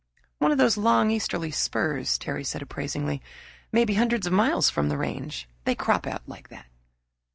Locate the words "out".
6.07-6.27